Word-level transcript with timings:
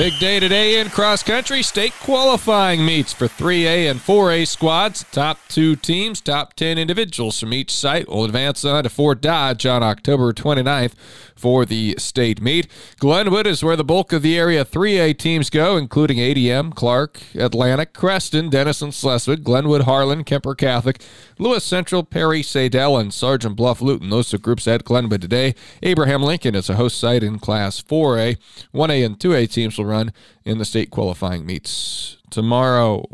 Big 0.00 0.18
day 0.18 0.40
today 0.40 0.80
in 0.80 0.88
cross 0.88 1.22
country. 1.22 1.62
State 1.62 1.92
qualifying 2.00 2.82
meets 2.86 3.12
for 3.12 3.26
3A 3.26 3.90
and 3.90 4.00
4A 4.00 4.48
squads. 4.48 5.04
Top 5.12 5.36
two 5.48 5.76
teams, 5.76 6.22
top 6.22 6.54
10 6.54 6.78
individuals 6.78 7.38
from 7.38 7.52
each 7.52 7.70
site 7.70 8.08
will 8.08 8.24
advance 8.24 8.64
on 8.64 8.84
to 8.84 8.88
Fort 8.88 9.20
Dodge 9.20 9.66
on 9.66 9.82
October 9.82 10.32
29th 10.32 10.94
for 11.36 11.66
the 11.66 11.96
state 11.98 12.40
meet. 12.40 12.66
Glenwood 12.98 13.46
is 13.46 13.62
where 13.62 13.76
the 13.76 13.84
bulk 13.84 14.14
of 14.14 14.22
the 14.22 14.38
area 14.38 14.64
3A 14.64 15.18
teams 15.18 15.50
go, 15.50 15.76
including 15.76 16.16
ADM, 16.16 16.74
Clark, 16.74 17.20
Atlantic, 17.34 17.92
Creston, 17.92 18.48
Denison, 18.48 18.92
Schleswig, 18.92 19.44
Glenwood, 19.44 19.82
Harlan, 19.82 20.24
Kuemper 20.24 20.56
Catholic, 20.56 21.02
Lewis 21.38 21.64
Central, 21.64 22.04
Perry, 22.04 22.42
Saydel, 22.42 22.98
and 22.98 23.12
Sergeant 23.12 23.54
Bluff 23.54 23.82
Luton. 23.82 24.08
Those 24.08 24.32
are 24.32 24.38
groups 24.38 24.66
at 24.66 24.84
Glenwood 24.84 25.20
today. 25.20 25.54
Abraham 25.82 26.22
Lincoln 26.22 26.54
is 26.54 26.70
a 26.70 26.76
host 26.76 26.98
site 26.98 27.22
in 27.22 27.38
Class 27.38 27.82
4A. 27.82 28.38
1A 28.74 29.04
and 29.04 29.18
2A 29.18 29.50
teams 29.50 29.76
will 29.76 29.89
run 29.90 30.12
in 30.44 30.58
the 30.58 30.64
state 30.64 30.90
qualifying 30.90 31.44
meets 31.44 32.16
tomorrow. 32.30 33.04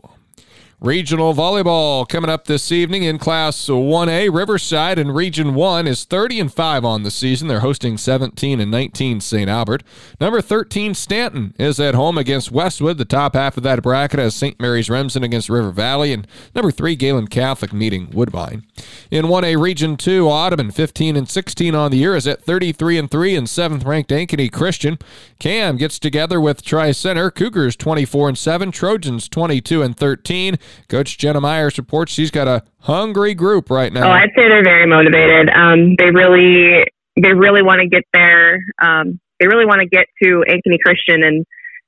Regional 0.80 1.32
volleyball 1.32 2.06
coming 2.06 2.28
up 2.28 2.44
this 2.44 2.70
evening 2.70 3.02
in 3.02 3.16
Class 3.16 3.56
1A. 3.56 4.30
Riverside 4.30 4.98
in 4.98 5.10
Region 5.10 5.54
1 5.54 5.86
is 5.86 6.04
30 6.04 6.38
and 6.38 6.52
5 6.52 6.84
on 6.84 7.02
the 7.02 7.10
season. 7.10 7.48
They're 7.48 7.60
hosting 7.60 7.96
17 7.96 8.60
and 8.60 8.70
19 8.70 9.22
St. 9.22 9.48
Albert. 9.48 9.82
Number 10.20 10.42
13 10.42 10.92
Stanton 10.92 11.54
is 11.58 11.80
at 11.80 11.94
home 11.94 12.18
against 12.18 12.52
Westwood. 12.52 12.98
The 12.98 13.06
top 13.06 13.36
half 13.36 13.56
of 13.56 13.62
that 13.62 13.82
bracket 13.82 14.20
has 14.20 14.34
St. 14.34 14.60
Mary's 14.60 14.90
Remsen 14.90 15.24
against 15.24 15.48
River 15.48 15.70
Valley 15.70 16.12
and 16.12 16.26
number 16.54 16.70
3 16.70 16.94
Gehlen 16.94 17.28
Catholic 17.28 17.72
meeting 17.72 18.10
Woodbine. 18.12 18.62
In 19.10 19.24
1A 19.24 19.58
Region 19.58 19.96
2, 19.96 20.28
Audubon 20.28 20.70
15 20.70 21.16
and 21.16 21.26
16 21.26 21.74
on 21.74 21.90
the 21.90 21.96
year 21.96 22.14
is 22.14 22.26
at 22.26 22.42
33 22.42 22.98
and 22.98 23.10
3 23.10 23.34
and 23.34 23.46
7th 23.46 23.86
ranked 23.86 24.10
Ankeny 24.10 24.52
Christian. 24.52 24.98
Cam 25.38 25.78
gets 25.78 25.98
together 25.98 26.38
with 26.38 26.62
Tri 26.62 26.92
Center. 26.92 27.30
Cougars 27.30 27.76
24 27.76 28.28
and 28.28 28.38
7, 28.38 28.70
Trojans 28.70 29.26
22 29.30 29.80
and 29.80 29.96
13. 29.96 30.58
Coach 30.88 31.18
Jenna 31.18 31.40
Myers 31.40 31.78
reports 31.78 32.12
she's 32.12 32.30
got 32.30 32.48
a 32.48 32.62
hungry 32.80 33.34
group 33.34 33.70
right 33.70 33.92
now. 33.92 34.08
Oh, 34.08 34.12
I'd 34.12 34.30
say 34.36 34.48
they're 34.48 34.64
very 34.64 34.86
motivated. 34.86 35.50
Um, 35.50 35.96
they 35.98 36.10
really, 36.10 36.84
they 37.16 37.32
really 37.32 37.62
want 37.62 37.80
to 37.80 37.88
get 37.88 38.04
there. 38.12 38.58
Um, 38.82 39.20
they 39.40 39.46
really 39.46 39.66
want 39.66 39.80
to 39.80 39.88
get 39.88 40.06
to 40.22 40.44
Ankeny 40.48 40.78
Christian 40.84 41.22
and 41.22 41.44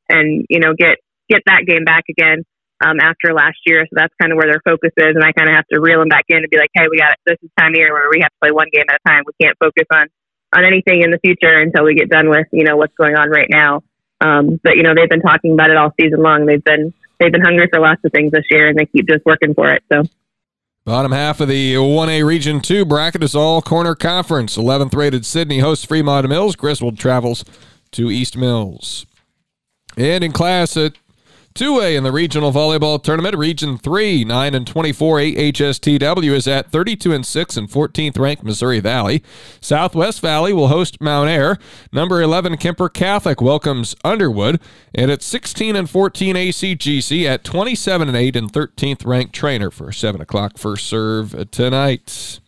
and 0.09 0.45
you 0.49 0.61
know 0.61 0.75
get 0.77 0.99
get 1.29 1.43
that 1.47 1.65
game 1.67 1.84
back 1.84 2.05
again 2.09 2.45
um, 2.84 3.01
after 3.01 3.33
last 3.34 3.59
year. 3.67 3.84
So 3.84 3.95
that's 3.97 4.15
kind 4.21 4.33
of 4.33 4.37
where 4.37 4.51
their 4.51 4.62
focus 4.65 4.93
is, 4.97 5.15
and 5.15 5.25
I 5.25 5.33
kind 5.33 5.49
of 5.49 5.55
have 5.55 5.67
to 5.73 5.81
reel 5.81 5.99
them 5.99 6.09
back 6.09 6.25
in 6.29 6.39
and 6.39 6.51
be 6.51 6.59
like, 6.59 6.71
hey, 6.75 6.87
we 6.91 6.99
got 6.99 7.12
it. 7.12 7.19
This 7.27 7.39
is 7.43 7.51
time 7.59 7.73
of 7.73 7.77
year 7.77 7.93
where 7.93 8.09
we 8.11 8.21
have 8.21 8.31
to 8.31 8.41
play 8.41 8.51
one 8.51 8.69
game 8.73 8.84
at 8.89 9.01
a 9.05 9.09
time. 9.09 9.25
We 9.27 9.33
can't 9.41 9.56
focus 9.59 9.87
on 9.93 10.09
on 10.56 10.65
anything 10.65 11.03
in 11.03 11.11
the 11.11 11.19
future 11.19 11.61
until 11.61 11.84
we 11.84 11.95
get 11.95 12.09
done 12.09 12.31
with 12.31 12.47
you 12.53 12.65
know 12.65 12.77
what's 12.77 12.95
going 12.95 13.17
on 13.17 13.31
right 13.31 13.49
now. 13.51 13.83
Um, 14.21 14.59
but 14.62 14.77
you 14.77 14.83
know 14.83 14.95
they've 14.95 15.09
been 15.11 15.23
talking 15.23 15.53
about 15.53 15.71
it 15.71 15.77
all 15.77 15.93
season 16.01 16.23
long. 16.23 16.47
They've 16.47 16.62
been 16.62 16.93
they've 17.19 17.33
been 17.33 17.43
hungry 17.43 17.69
for 17.71 17.81
lots 17.81 18.01
of 18.05 18.13
things 18.13 18.33
this 18.33 18.45
year, 18.51 18.69
and 18.69 18.79
they 18.79 18.87
keep 18.87 19.09
just 19.09 19.25
working 19.25 19.55
for 19.55 19.69
it. 19.69 19.83
So. 19.93 20.05
Bottom 20.85 21.13
half 21.13 21.41
of 21.41 21.49
the 21.49 21.75
1A 21.75 22.25
Region 22.25 22.61
2 22.61 22.87
bracket 22.87 23.23
is 23.23 23.35
all 23.35 23.61
corner 23.61 23.95
conference. 23.95 24.57
11th 24.57 24.95
rated 24.95 25.27
Sidney 25.27 25.59
hosts 25.59 25.85
Fremont 25.85 26.27
Mills. 26.29 26.57
Griswold 26.57 26.99
travels 26.99 27.45
to 27.93 28.11
East 28.11 28.37
Mills. 28.37 29.05
And 29.99 30.25
in 30.25 30.33
class 30.33 30.77
at 30.77 30.95
2A 31.55 31.97
in 31.97 32.05
the 32.05 32.13
regional 32.13 32.53
volleyball 32.53 33.03
tournament, 33.03 33.37
Region 33.37 33.79
3, 33.79 34.25
9 34.25 34.55
and 34.55 34.67
24 34.67 35.19
AHSTW 35.19 36.31
is 36.31 36.47
at 36.47 36.71
32 36.71 37.13
and 37.13 37.27
6 37.27 37.57
and 37.57 37.69
14th 37.69 38.19
ranked 38.19 38.45
Missouri 38.45 38.79
Valley. 38.79 39.25
Southwest 39.61 40.21
Valley 40.21 40.53
will 40.53 40.69
host 40.69 41.01
Mount 41.01 41.29
Ayr. 41.29 41.59
Number 41.93 42.23
11 42.23 42.59
Kuemper 42.59 42.93
Catholic 42.93 43.41
welcomes 43.41 43.97
Underwood, 44.05 44.61
and 44.95 45.11
at 45.11 45.23
16 45.23 45.75
and 45.75 45.91
14 45.91 46.37
ACGC 46.37 47.25
at 47.25 47.43
27 47.43 48.09
and 48.09 48.17
8 48.17 48.37
and 48.37 48.53
13th 48.53 49.05
ranked 49.05 49.35
Treynor 49.35 49.73
for 49.73 49.91
7 49.91 50.21
o'clock 50.21 50.59
first 50.59 50.87
serve 50.87 51.51
tonight. 51.51 52.39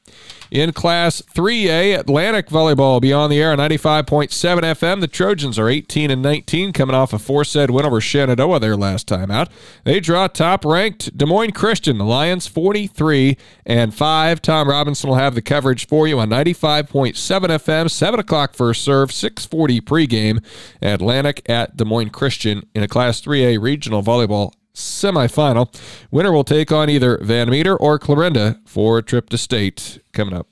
In 0.51 0.73
Class 0.73 1.23
3A, 1.23 1.97
Atlantic 1.97 2.49
Volleyball 2.49 3.01
beyond 3.01 3.31
the 3.31 3.41
air 3.41 3.53
on 3.53 3.59
95.7 3.59 4.31
FM. 4.33 5.01
The 5.01 5.07
Trojans 5.07 5.61
are 5.61 5.69
18 5.69 6.11
and 6.11 6.23
19, 6.23 6.73
coming 6.73 6.97
off 6.97 7.13
a 7.13 7.21
four-set 7.21 7.71
win 7.71 7.87
over 7.87 8.01
Shenandoah 8.01 8.59
their 8.59 8.77
last 8.77 9.07
time 9.07 9.31
out. 9.31 9.49
They 9.85 10.01
draw 10.01 10.27
top-ranked 10.27 11.17
Des 11.17 11.25
Moines 11.25 11.53
Christian. 11.53 11.99
The 11.99 12.05
Lions 12.05 12.49
43 12.49 13.37
and 13.65 13.95
5. 13.95 14.43
Tom 14.43 14.69
Robinson 14.69 15.09
will 15.09 15.17
have 15.17 15.37
the 15.37 15.43
coverage 15.43 15.87
for 15.87 16.09
you 16.09 16.19
on 16.19 16.31
95.7 16.31 17.15
FM, 17.15 17.89
7 17.89 18.19
o'clock 18.19 18.53
first 18.53 18.83
serve, 18.83 19.13
640 19.13 19.81
pregame. 19.83 20.45
Atlantic 20.83 21.49
at 21.49 21.77
Des 21.77 21.85
Moines 21.85 22.11
Christian 22.11 22.67
in 22.75 22.83
a 22.83 22.89
Class 22.89 23.21
3A 23.21 23.63
regional 23.63 24.03
volleyball 24.03 24.53
semifinal. 24.75 25.75
Winner 26.11 26.33
will 26.33 26.45
take 26.45 26.73
on 26.73 26.91
either 26.91 27.19
Van 27.23 27.51
Meter 27.51 27.77
or 27.77 27.99
Clarinda 27.99 28.61
for 28.65 28.99
a 28.99 29.03
trip 29.03 29.29
to 29.31 29.39
state 29.39 30.01
coming 30.13 30.35
up 30.35 30.47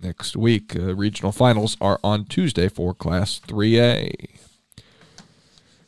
next 0.00 0.36
week. 0.36 0.76
Uh, 0.76 0.94
regional 0.94 1.32
finals 1.32 1.76
are 1.80 1.98
on 2.04 2.24
Tuesday 2.24 2.68
for 2.68 2.94
Class 2.94 3.40
3A. 3.46 4.40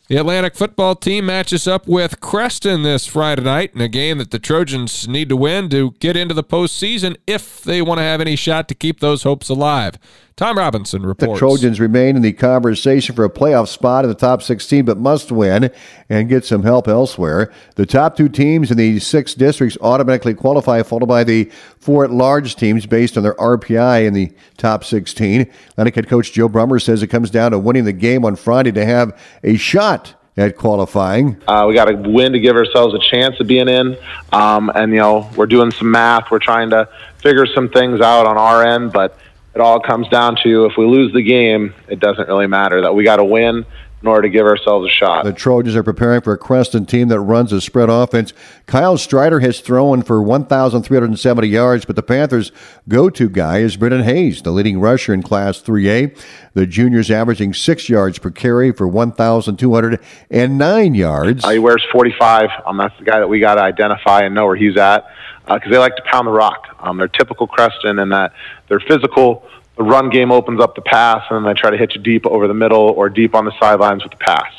The 0.08 0.18
Atlantic 0.18 0.54
football 0.54 0.94
team 0.94 1.26
matches 1.26 1.66
up 1.66 1.88
with 1.88 2.20
Creston 2.20 2.84
this 2.84 3.06
Friday 3.06 3.42
night 3.42 3.72
in 3.74 3.80
a 3.80 3.88
game 3.88 4.18
that 4.18 4.30
the 4.30 4.38
Trojans 4.38 5.08
need 5.08 5.28
to 5.30 5.36
win 5.36 5.68
to 5.70 5.96
get 5.98 6.16
into 6.16 6.32
the 6.32 6.44
postseason 6.44 7.16
if 7.26 7.60
they 7.62 7.82
want 7.82 7.98
to 7.98 8.04
have 8.04 8.20
any 8.20 8.36
shot 8.36 8.68
to 8.68 8.74
keep 8.76 9.00
those 9.00 9.24
hopes 9.24 9.48
alive. 9.48 9.98
Tom 10.36 10.58
Robinson 10.58 11.06
reports. 11.06 11.32
The 11.32 11.38
Trojans 11.38 11.80
remain 11.80 12.14
in 12.14 12.20
the 12.20 12.34
conversation 12.34 13.14
for 13.16 13.24
a 13.24 13.30
playoff 13.30 13.68
spot 13.68 14.04
in 14.04 14.10
the 14.10 14.14
top 14.14 14.42
16, 14.42 14.84
but 14.84 14.98
must 14.98 15.32
win 15.32 15.70
and 16.10 16.28
get 16.28 16.44
some 16.44 16.62
help 16.62 16.88
elsewhere. 16.88 17.50
The 17.76 17.86
top 17.86 18.18
two 18.18 18.28
teams 18.28 18.70
in 18.70 18.76
the 18.76 18.98
six 18.98 19.32
districts 19.32 19.78
automatically 19.80 20.34
qualify, 20.34 20.82
followed 20.82 21.06
by 21.06 21.24
the 21.24 21.50
four 21.78 22.04
at-large 22.04 22.54
teams 22.56 22.84
based 22.84 23.16
on 23.16 23.22
their 23.22 23.32
RPI 23.36 24.06
in 24.06 24.12
the 24.12 24.30
top 24.58 24.84
16. 24.84 25.50
Atlantic 25.70 25.94
head 25.94 26.06
coach 26.06 26.32
Joe 26.32 26.50
Brummer 26.50 26.82
says 26.82 27.02
it 27.02 27.06
comes 27.06 27.30
down 27.30 27.52
to 27.52 27.58
winning 27.58 27.84
the 27.84 27.94
game 27.94 28.22
on 28.26 28.36
Friday 28.36 28.72
to 28.72 28.84
have 28.84 29.18
a 29.42 29.56
shot 29.56 30.16
at 30.36 30.58
qualifying. 30.58 31.42
Uh, 31.48 31.64
we 31.66 31.72
got 31.72 31.86
to 31.86 31.94
win 31.94 32.32
to 32.32 32.38
give 32.38 32.56
ourselves 32.56 32.94
a 32.94 32.98
chance 32.98 33.40
of 33.40 33.46
being 33.46 33.68
in. 33.68 33.96
Um, 34.34 34.70
and, 34.74 34.92
you 34.92 34.98
know, 34.98 35.30
we're 35.34 35.46
doing 35.46 35.70
some 35.70 35.90
math. 35.90 36.30
We're 36.30 36.40
trying 36.40 36.68
to 36.70 36.90
figure 37.22 37.46
some 37.46 37.70
things 37.70 38.02
out 38.02 38.26
on 38.26 38.36
our 38.36 38.62
end, 38.62 38.92
but 38.92 39.18
it 39.56 39.62
all 39.62 39.80
comes 39.80 40.06
down 40.08 40.36
to 40.42 40.66
if 40.66 40.76
we 40.76 40.84
lose 40.84 41.14
the 41.14 41.22
game, 41.22 41.72
it 41.88 41.98
doesn't 41.98 42.28
really 42.28 42.46
matter. 42.46 42.82
That 42.82 42.94
we 42.94 43.04
got 43.04 43.16
to 43.16 43.24
win 43.24 43.64
in 44.02 44.06
order 44.06 44.20
to 44.20 44.28
give 44.28 44.44
ourselves 44.44 44.86
a 44.86 44.90
shot. 44.90 45.24
The 45.24 45.32
Trojans 45.32 45.74
are 45.74 45.82
preparing 45.82 46.20
for 46.20 46.34
a 46.34 46.38
Creston 46.38 46.84
team 46.84 47.08
that 47.08 47.20
runs 47.20 47.52
a 47.52 47.62
spread 47.62 47.88
offense. 47.88 48.34
Kyle 48.66 48.98
Strider 48.98 49.40
has 49.40 49.60
thrown 49.60 50.02
for 50.02 50.22
1,370 50.22 51.48
yards, 51.48 51.86
but 51.86 51.96
the 51.96 52.02
Panthers' 52.02 52.52
go-to 52.86 53.30
guy 53.30 53.60
is 53.60 53.78
Brendan 53.78 54.02
Hayes, 54.02 54.42
the 54.42 54.50
leading 54.50 54.78
rusher 54.78 55.14
in 55.14 55.22
Class 55.22 55.62
3A. 55.62 56.14
The 56.52 56.66
junior's 56.66 57.10
averaging 57.10 57.54
six 57.54 57.88
yards 57.88 58.18
per 58.18 58.30
carry 58.30 58.72
for 58.72 58.86
1,209 58.86 60.94
yards. 60.94 61.44
Uh, 61.46 61.48
he 61.48 61.58
wears 61.58 61.82
45. 61.90 62.50
Um, 62.66 62.76
that's 62.76 62.98
the 62.98 63.06
guy 63.06 63.20
that 63.20 63.28
we 63.28 63.40
got 63.40 63.54
to 63.54 63.62
identify 63.62 64.20
and 64.20 64.34
know 64.34 64.44
where 64.44 64.56
he's 64.56 64.76
at 64.76 65.06
because 65.46 65.68
uh, 65.68 65.70
they 65.70 65.78
like 65.78 65.96
to 65.96 66.02
pound 66.02 66.26
the 66.26 66.32
rock. 66.32 66.76
Um, 66.80 66.96
they're 66.96 67.08
typical 67.08 67.46
Creston 67.46 67.98
in 67.98 68.08
that 68.10 68.32
they're 68.68 68.80
physical. 68.80 69.46
The 69.76 69.84
run 69.84 70.10
game 70.10 70.32
opens 70.32 70.60
up 70.60 70.74
the 70.74 70.80
pass, 70.80 71.24
and 71.30 71.44
then 71.44 71.54
they 71.54 71.60
try 71.60 71.70
to 71.70 71.76
hit 71.76 71.94
you 71.94 72.00
deep 72.00 72.26
over 72.26 72.48
the 72.48 72.54
middle 72.54 72.80
or 72.80 73.08
deep 73.08 73.34
on 73.34 73.44
the 73.44 73.52
sidelines 73.60 74.02
with 74.02 74.12
the 74.12 74.18
pass. 74.18 74.50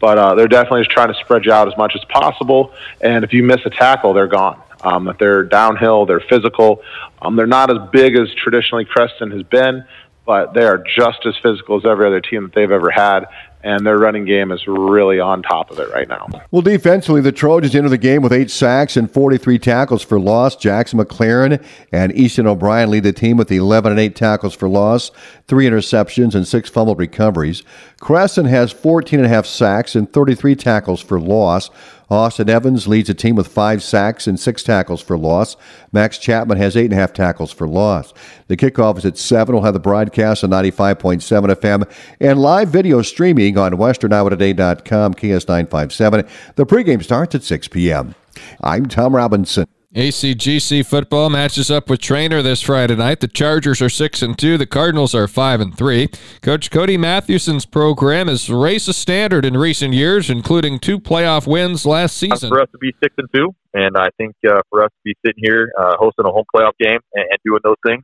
But 0.00 0.18
uh, 0.18 0.34
they're 0.34 0.48
definitely 0.48 0.80
just 0.80 0.90
trying 0.90 1.12
to 1.12 1.20
spread 1.20 1.44
you 1.44 1.52
out 1.52 1.68
as 1.68 1.76
much 1.76 1.94
as 1.94 2.04
possible. 2.06 2.72
And 3.00 3.24
if 3.24 3.32
you 3.32 3.42
miss 3.42 3.60
a 3.64 3.70
tackle, 3.70 4.14
they're 4.14 4.26
gone. 4.26 4.60
Um, 4.82 5.08
if 5.08 5.18
they're 5.18 5.44
downhill, 5.44 6.06
they're 6.06 6.20
physical. 6.20 6.82
Um, 7.22 7.36
they're 7.36 7.46
not 7.46 7.70
as 7.70 7.90
big 7.90 8.16
as 8.16 8.32
traditionally 8.34 8.84
Creston 8.84 9.30
has 9.30 9.42
been, 9.42 9.84
but 10.26 10.54
they 10.54 10.64
are 10.64 10.78
just 10.78 11.24
as 11.26 11.36
physical 11.42 11.78
as 11.78 11.84
every 11.84 12.06
other 12.06 12.20
team 12.20 12.44
that 12.44 12.54
they've 12.54 12.70
ever 12.70 12.90
had 12.90 13.26
and 13.64 13.84
their 13.86 13.98
running 13.98 14.26
game 14.26 14.52
is 14.52 14.66
really 14.66 15.18
on 15.18 15.42
top 15.42 15.70
of 15.70 15.78
it 15.78 15.90
right 15.90 16.06
now. 16.06 16.28
Well, 16.50 16.60
defensively, 16.60 17.22
the 17.22 17.32
Trojans 17.32 17.74
enter 17.74 17.88
the 17.88 17.98
game 17.98 18.20
with 18.20 18.32
eight 18.32 18.50
sacks 18.50 18.96
and 18.96 19.10
43 19.10 19.58
tackles 19.58 20.02
for 20.02 20.20
loss. 20.20 20.54
Jackson 20.54 20.98
McLaren 20.98 21.64
and 21.90 22.12
Easton 22.14 22.46
O'Brien 22.46 22.90
lead 22.90 23.04
the 23.04 23.12
team 23.12 23.38
with 23.38 23.50
11 23.50 23.92
and 23.92 24.00
8 24.00 24.14
tackles 24.14 24.54
for 24.54 24.68
loss, 24.68 25.10
three 25.48 25.66
interceptions, 25.66 26.34
and 26.34 26.46
six 26.46 26.68
fumbled 26.68 26.98
recoveries. 26.98 27.62
Creston 28.00 28.44
has 28.44 28.70
14 28.70 29.20
and 29.20 29.26
a 29.26 29.30
half 29.30 29.46
sacks 29.46 29.96
and 29.96 30.12
33 30.12 30.54
tackles 30.56 31.00
for 31.00 31.18
loss. 31.18 31.70
Austin 32.10 32.50
Evans 32.50 32.86
leads 32.86 33.08
the 33.08 33.14
team 33.14 33.34
with 33.34 33.48
five 33.48 33.82
sacks 33.82 34.26
and 34.26 34.38
six 34.38 34.62
tackles 34.62 35.00
for 35.00 35.16
loss. 35.16 35.56
Max 35.90 36.18
Chapman 36.18 36.58
has 36.58 36.76
eight 36.76 36.84
and 36.84 36.92
a 36.92 36.96
half 36.96 37.12
tackles 37.12 37.50
for 37.50 37.66
loss. 37.66 38.12
The 38.46 38.56
kickoff 38.56 38.98
is 38.98 39.06
at 39.06 39.16
7. 39.16 39.54
We'll 39.54 39.64
have 39.64 39.74
the 39.74 39.80
broadcast 39.80 40.44
on 40.44 40.50
95.7 40.50 41.54
FM 41.54 41.90
and 42.20 42.38
live 42.38 42.68
video 42.68 43.00
streaming 43.02 43.53
on 43.58 43.72
westerniowatoday.com, 43.72 45.14
KS957. 45.14 46.28
The 46.56 46.66
pregame 46.66 47.02
starts 47.02 47.34
at 47.34 47.42
6 47.42 47.68
p.m. 47.68 48.14
I'm 48.62 48.86
Tom 48.86 49.14
Robinson. 49.14 49.66
ACGC 49.94 50.84
football 50.84 51.30
matches 51.30 51.70
up 51.70 51.88
with 51.88 52.00
Treynor 52.00 52.42
this 52.42 52.60
Friday 52.60 52.96
night. 52.96 53.20
The 53.20 53.28
Chargers 53.28 53.80
are 53.80 53.88
six 53.88 54.22
and 54.22 54.36
two. 54.36 54.58
The 54.58 54.66
Cardinals 54.66 55.14
are 55.14 55.28
five 55.28 55.60
and 55.60 55.76
three. 55.76 56.08
Coach 56.42 56.72
Cody 56.72 56.96
Mathewson's 56.96 57.64
program 57.64 58.26
has 58.26 58.50
raised 58.50 58.88
the 58.88 58.92
standard 58.92 59.44
in 59.44 59.56
recent 59.56 59.94
years, 59.94 60.30
including 60.30 60.80
two 60.80 60.98
playoff 60.98 61.46
wins 61.46 61.86
last 61.86 62.16
season. 62.16 62.48
For 62.48 62.60
us 62.60 62.68
to 62.72 62.78
be 62.78 62.92
six 63.00 63.14
and 63.18 63.28
two, 63.32 63.54
and 63.72 63.96
I 63.96 64.08
think 64.18 64.34
uh, 64.44 64.62
for 64.68 64.82
us 64.82 64.90
to 64.90 65.00
be 65.04 65.14
sitting 65.24 65.44
here 65.44 65.70
uh, 65.78 65.94
hosting 65.96 66.26
a 66.26 66.32
home 66.32 66.44
playoff 66.52 66.72
game 66.80 66.98
and, 67.14 67.26
and 67.30 67.38
doing 67.44 67.60
those 67.62 67.76
things, 67.86 68.02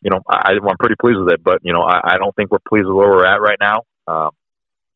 you 0.00 0.10
know, 0.10 0.18
I, 0.28 0.54
I'm 0.60 0.76
pretty 0.78 0.96
pleased 1.00 1.20
with 1.20 1.32
it. 1.34 1.44
But 1.44 1.60
you 1.62 1.72
know, 1.72 1.82
I, 1.82 2.14
I 2.14 2.18
don't 2.18 2.34
think 2.34 2.50
we're 2.50 2.58
pleased 2.68 2.88
with 2.88 2.96
where 2.96 3.08
we're 3.08 3.26
at 3.26 3.40
right 3.40 3.58
now, 3.60 3.82
um, 4.08 4.30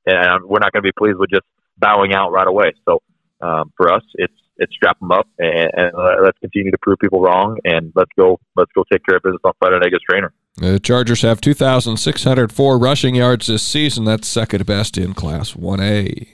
and 0.06 0.44
we're 0.44 0.60
not 0.60 0.72
going 0.72 0.82
to 0.82 0.88
be 0.88 0.92
pleased 0.96 1.18
with 1.18 1.30
just 1.30 1.44
bowing 1.78 2.14
out 2.14 2.30
right 2.30 2.46
away. 2.46 2.72
So 2.84 3.02
um, 3.40 3.72
for 3.76 3.92
us, 3.92 4.02
it's 4.14 4.34
it's 4.58 4.74
strap 4.74 4.98
them 5.00 5.12
up 5.12 5.28
and, 5.38 5.70
and 5.74 5.92
let's 6.22 6.38
continue 6.38 6.70
to 6.70 6.78
prove 6.80 6.98
people 6.98 7.20
wrong 7.20 7.58
and 7.64 7.92
let's 7.94 8.10
go 8.16 8.40
let's 8.56 8.70
go 8.74 8.84
take 8.90 9.04
care 9.04 9.16
of 9.16 9.22
business 9.22 9.40
on 9.44 9.52
Friday 9.58 9.78
night 9.78 9.92
Treynor. 10.10 10.30
The 10.56 10.80
Chargers 10.80 11.20
have 11.20 11.42
2,604 11.42 12.78
rushing 12.78 13.14
yards 13.16 13.48
this 13.48 13.62
season. 13.62 14.06
That's 14.06 14.26
second 14.26 14.64
best 14.64 14.96
in 14.96 15.12
Class 15.12 15.52
1A. 15.52 16.28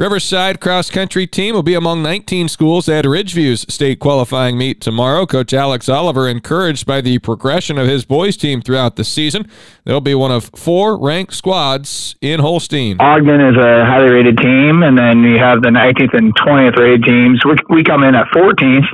Riverside 0.00 0.60
cross 0.60 0.88
country 0.88 1.26
team 1.26 1.54
will 1.54 1.62
be 1.62 1.74
among 1.74 2.02
19 2.02 2.48
schools 2.48 2.88
at 2.88 3.04
Ridgeview's 3.04 3.66
state 3.68 3.98
qualifying 3.98 4.56
meet 4.56 4.80
tomorrow. 4.80 5.26
Coach 5.26 5.52
Alex 5.52 5.90
Oliver 5.90 6.26
encouraged 6.26 6.86
by 6.86 7.02
the 7.02 7.18
progression 7.18 7.76
of 7.76 7.86
his 7.86 8.06
boys 8.06 8.38
team 8.38 8.62
throughout 8.62 8.96
the 8.96 9.04
season. 9.04 9.46
They'll 9.84 10.00
be 10.00 10.14
one 10.14 10.32
of 10.32 10.50
four 10.56 10.98
ranked 10.98 11.34
squads 11.34 12.16
in 12.22 12.40
Holstein. 12.40 12.96
Ogden 12.98 13.42
is 13.42 13.56
a 13.58 13.84
highly 13.84 14.10
rated 14.10 14.38
team, 14.38 14.82
and 14.82 14.96
then 14.96 15.22
you 15.22 15.36
have 15.36 15.60
the 15.60 15.68
19th 15.68 16.16
and 16.16 16.34
20th 16.34 16.78
rated 16.78 17.04
teams. 17.04 17.44
We, 17.44 17.56
we 17.68 17.84
come 17.84 18.02
in 18.02 18.14
at 18.14 18.26
14th, 18.28 18.88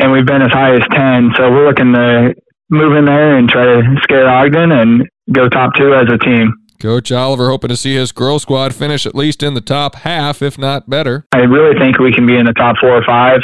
and 0.00 0.10
we've 0.10 0.26
been 0.26 0.42
as 0.42 0.50
high 0.50 0.74
as 0.74 0.82
10. 0.90 1.30
So 1.36 1.48
we're 1.48 1.68
looking 1.68 1.94
to 1.94 2.34
move 2.70 2.96
in 2.96 3.04
there 3.04 3.38
and 3.38 3.48
try 3.48 3.66
to 3.66 3.82
scare 4.02 4.28
Ogden 4.28 4.72
and 4.72 5.08
go 5.30 5.48
top 5.48 5.74
two 5.76 5.94
as 5.94 6.08
a 6.12 6.18
team. 6.18 6.59
Coach 6.80 7.12
Oliver 7.12 7.50
hoping 7.50 7.68
to 7.68 7.76
see 7.76 7.94
his 7.94 8.10
girl 8.10 8.38
squad 8.38 8.74
finish 8.74 9.06
at 9.06 9.14
least 9.14 9.42
in 9.42 9.54
the 9.54 9.60
top 9.60 9.94
half, 9.96 10.42
if 10.42 10.58
not 10.58 10.88
better. 10.88 11.26
I 11.32 11.40
really 11.40 11.78
think 11.78 11.98
we 11.98 12.12
can 12.12 12.26
be 12.26 12.36
in 12.36 12.46
the 12.46 12.54
top 12.54 12.76
four 12.80 12.96
or 12.96 13.04
five 13.06 13.40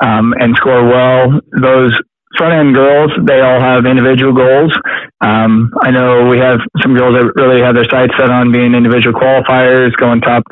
um, 0.00 0.34
and 0.40 0.56
score 0.56 0.84
well. 0.84 1.40
Those 1.60 1.92
front 2.36 2.54
end 2.54 2.74
girls, 2.74 3.10
they 3.26 3.40
all 3.40 3.60
have 3.60 3.86
individual 3.86 4.32
goals. 4.32 4.72
Um, 5.20 5.72
I 5.82 5.90
know 5.90 6.26
we 6.26 6.38
have 6.38 6.60
some 6.82 6.96
girls 6.96 7.14
that 7.14 7.32
really 7.36 7.60
have 7.60 7.74
their 7.74 7.88
sights 7.90 8.14
set 8.18 8.30
on 8.30 8.52
being 8.52 8.74
individual 8.74 9.18
qualifiers, 9.18 9.92
going 9.96 10.20
top 10.20 10.44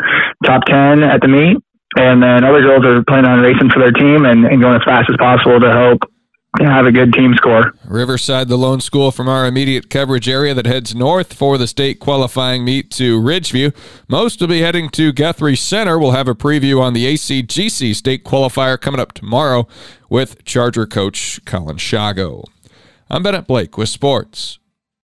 top 0.44 0.64
ten 0.66 1.02
at 1.02 1.20
the 1.20 1.28
meet, 1.28 1.56
and 1.96 2.22
then 2.22 2.44
other 2.44 2.60
girls 2.60 2.84
are 2.84 3.02
planning 3.04 3.30
on 3.30 3.40
racing 3.40 3.70
for 3.70 3.80
their 3.80 3.92
team 3.92 4.24
and, 4.24 4.44
and 4.44 4.60
going 4.60 4.76
as 4.76 4.84
fast 4.84 5.08
as 5.08 5.16
possible 5.16 5.60
to 5.60 5.70
help 5.70 6.00
have 6.64 6.86
a 6.86 6.92
good 6.92 7.12
team 7.12 7.34
score. 7.34 7.72
Riverside, 7.84 8.48
the 8.48 8.56
lone 8.56 8.80
school 8.80 9.10
from 9.10 9.28
our 9.28 9.46
immediate 9.46 9.90
coverage 9.90 10.28
area 10.28 10.54
that 10.54 10.66
heads 10.66 10.94
north 10.94 11.32
for 11.32 11.58
the 11.58 11.66
state 11.66 12.00
qualifying 12.00 12.64
meet 12.64 12.90
to 12.92 13.20
Ridgeview. 13.20 13.74
Most 14.08 14.40
will 14.40 14.48
be 14.48 14.60
heading 14.60 14.88
to 14.90 15.12
Guthrie 15.12 15.56
Center. 15.56 15.98
We'll 15.98 16.12
have 16.12 16.28
a 16.28 16.34
preview 16.34 16.80
on 16.80 16.92
the 16.92 17.06
ACGC 17.06 17.94
state 17.94 18.24
qualifier 18.24 18.80
coming 18.80 19.00
up 19.00 19.12
tomorrow 19.12 19.66
with 20.08 20.44
Charger 20.44 20.86
coach 20.86 21.40
Colin 21.44 21.76
Shago. 21.76 22.44
I'm 23.08 23.22
Bennett 23.22 23.46
Blake 23.46 23.76
with 23.78 23.88
sports. 23.88 24.58